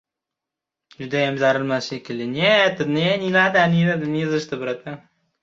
—Judayam 1.01 1.37
zarilmas 1.43 1.89
shekilli. 1.91 2.27